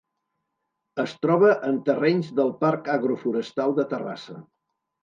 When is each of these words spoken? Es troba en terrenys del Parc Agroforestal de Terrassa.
Es 1.03 1.13
troba 1.25 1.51
en 1.69 1.77
terrenys 1.91 2.33
del 2.41 2.51
Parc 2.65 2.91
Agroforestal 2.99 3.79
de 3.83 3.89
Terrassa. 3.95 4.43